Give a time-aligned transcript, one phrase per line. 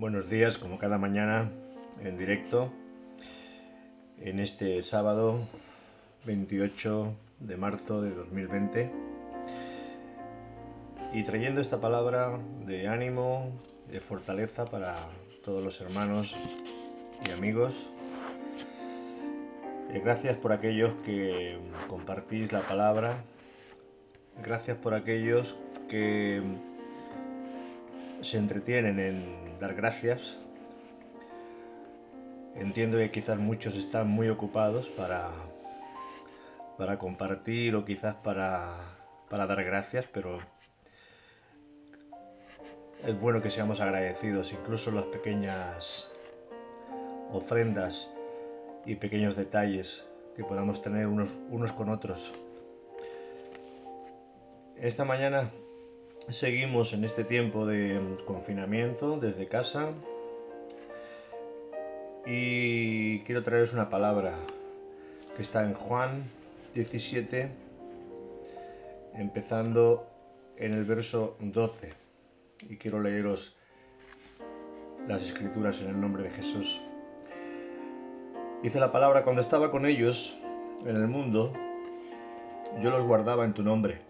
[0.00, 1.50] Buenos días, como cada mañana,
[2.02, 2.72] en directo,
[4.18, 5.46] en este sábado
[6.24, 8.90] 28 de marzo de 2020,
[11.12, 13.52] y trayendo esta palabra de ánimo,
[13.92, 14.94] de fortaleza para
[15.44, 16.34] todos los hermanos
[17.28, 17.90] y amigos.
[19.90, 21.58] Eh, gracias por aquellos que
[21.88, 23.22] compartís la palabra,
[24.42, 25.56] gracias por aquellos
[25.90, 26.40] que
[28.22, 30.38] se entretienen en dar gracias.
[32.56, 35.30] Entiendo que quizás muchos están muy ocupados para,
[36.78, 38.74] para compartir o quizás para,
[39.28, 40.38] para dar gracias, pero
[43.04, 46.10] es bueno que seamos agradecidos, incluso las pequeñas
[47.30, 48.10] ofrendas
[48.84, 50.04] y pequeños detalles
[50.36, 52.32] que podamos tener unos, unos con otros.
[54.76, 55.50] Esta mañana
[56.28, 59.88] Seguimos en este tiempo de confinamiento desde casa.
[62.24, 64.34] Y quiero traeros una palabra
[65.34, 66.22] que está en Juan
[66.74, 67.48] 17,
[69.14, 70.06] empezando
[70.56, 71.94] en el verso 12
[72.68, 73.56] y quiero leeros
[75.08, 76.80] las escrituras en el nombre de Jesús.
[78.62, 80.38] Dice la palabra, cuando estaba con ellos
[80.84, 81.52] en el mundo,
[82.82, 84.09] yo los guardaba en tu nombre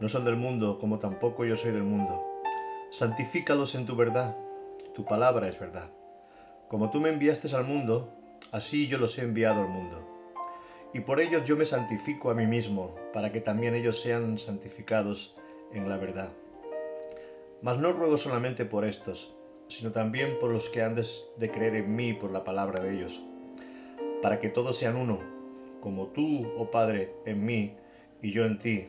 [0.00, 2.24] No son del mundo, como tampoco yo soy del mundo.
[2.90, 4.36] Santifícalos en tu verdad.
[4.94, 5.90] Tu palabra es verdad.
[6.68, 8.12] Como tú me enviaste al mundo,
[8.52, 10.06] así yo los he enviado al mundo.
[10.94, 15.34] Y por ellos yo me santifico a mí mismo, para que también ellos sean santificados
[15.72, 16.30] en la verdad.
[17.60, 19.34] Mas no ruego solamente por estos,
[19.68, 23.20] sino también por los que han de creer en mí por la palabra de ellos,
[24.22, 25.18] para que todos sean uno,
[25.80, 27.74] como tú, oh Padre, en mí
[28.22, 28.88] y yo en ti,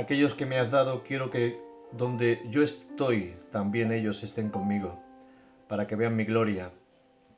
[0.00, 1.60] aquellos que me has dado, quiero que
[1.92, 4.98] donde yo estoy, también ellos estén conmigo,
[5.68, 6.70] para que vean mi gloria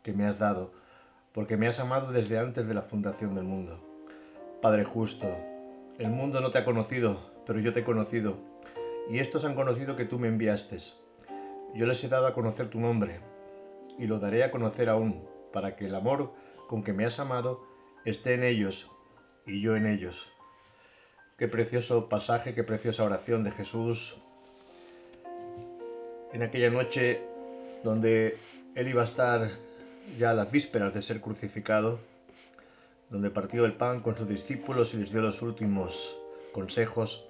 [0.05, 0.73] que me has dado,
[1.33, 3.81] porque me has amado desde antes de la fundación del mundo.
[4.61, 5.27] Padre justo,
[5.99, 8.37] el mundo no te ha conocido, pero yo te he conocido,
[9.11, 10.79] y estos han conocido que tú me enviaste.
[11.75, 13.19] Yo les he dado a conocer tu nombre,
[13.99, 16.33] y lo daré a conocer aún, para que el amor
[16.69, 17.67] con que me has amado
[18.05, 18.89] esté en ellos
[19.47, 20.32] y yo en ellos
[21.43, 24.15] Qué precioso pasaje, qué preciosa oración de Jesús
[26.33, 27.21] en aquella noche
[27.83, 28.39] donde
[28.77, 29.51] él iba a estar
[30.17, 31.99] ya a las vísperas de ser crucificado,
[33.11, 36.17] donde partió el pan con sus discípulos y les dio los últimos
[36.53, 37.27] consejos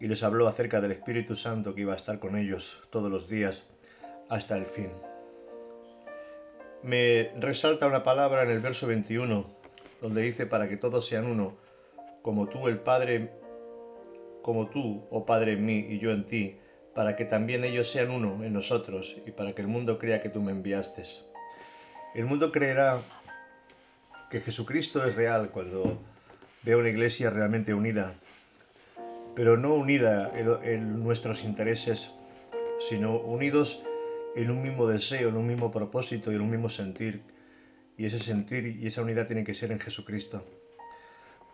[0.00, 3.28] y les habló acerca del Espíritu Santo que iba a estar con ellos todos los
[3.28, 3.64] días
[4.28, 4.90] hasta el fin.
[6.82, 9.46] Me resalta una palabra en el verso 21,
[10.02, 11.64] donde dice para que todos sean uno,
[12.26, 13.30] como tú el Padre,
[14.42, 16.56] como tú, oh Padre en mí y yo en ti,
[16.92, 20.28] para que también ellos sean uno en nosotros y para que el mundo crea que
[20.28, 21.04] tú me enviaste.
[22.16, 23.00] El mundo creerá
[24.28, 26.00] que Jesucristo es real cuando
[26.64, 28.14] vea una iglesia realmente unida,
[29.36, 32.10] pero no unida en, nuestros intereses,
[32.80, 33.84] sino unidos
[34.34, 37.22] en un mismo deseo, en un mismo propósito y en un mismo sentir.
[37.96, 40.44] Y ese sentir y esa unidad tiene que ser en Jesucristo.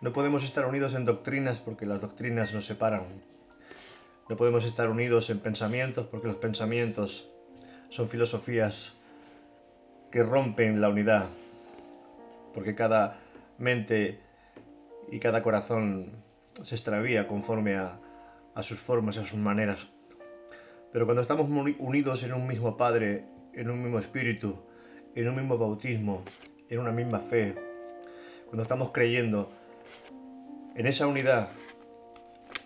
[0.03, 3.05] No podemos estar unidos en doctrinas porque las doctrinas nos separan.
[4.27, 7.31] No podemos estar unidos en pensamientos porque los pensamientos
[7.87, 8.97] son filosofías
[10.11, 11.27] que rompen la unidad.
[12.53, 13.21] Porque cada
[13.57, 14.19] mente
[15.09, 16.11] y cada corazón
[16.51, 17.97] se extravía conforme a,
[18.61, 19.87] sus formas, a sus maneras.
[20.91, 23.23] Pero cuando estamos unidos en un mismo Padre,
[23.53, 24.65] en un mismo Espíritu,
[25.15, 26.25] en un mismo bautismo,
[26.67, 27.55] en una misma fe,
[28.47, 29.62] cuando estamos creyendo
[30.75, 31.49] en esa unidad,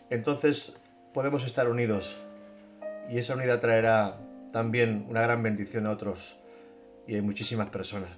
[0.10, 0.82] entonces
[1.14, 2.18] podemos estar unidos
[3.10, 4.18] y esa unidad traerá
[4.52, 6.40] también una gran bendición a otros
[7.06, 8.10] y hay muchísimas personas.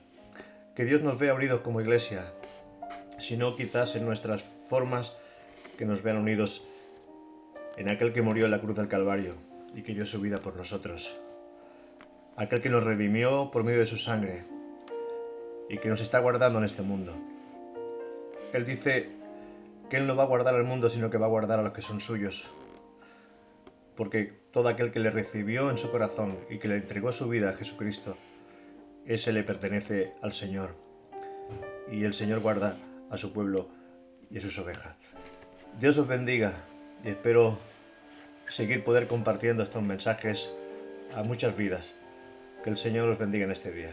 [0.75, 2.31] Que Dios nos vea unidos como iglesia,
[3.18, 5.13] sino quizás en nuestras formas
[5.77, 6.63] que nos vean unidos
[7.77, 9.35] en aquel que murió en la cruz del Calvario
[9.75, 11.18] y que dio su vida por nosotros.
[12.35, 14.44] Aquel que nos redimió por medio de su sangre
[15.69, 17.15] y que nos está guardando en este mundo.
[18.53, 19.19] Él dice
[19.89, 21.74] que Él no va a guardar al mundo, sino que va a guardar a los
[21.74, 22.47] que son suyos.
[23.95, 27.50] Porque todo aquel que le recibió en su corazón y que le entregó su vida
[27.50, 28.15] a Jesucristo,
[29.06, 30.75] ese le pertenece al Señor.
[31.91, 32.77] Y el Señor guarda
[33.09, 33.68] a su pueblo
[34.30, 34.95] y a sus ovejas.
[35.80, 36.53] Dios os bendiga
[37.03, 37.57] y espero
[38.47, 40.53] seguir poder compartiendo estos mensajes
[41.15, 41.94] a muchas vidas.
[42.63, 43.92] Que el Señor os bendiga en este día.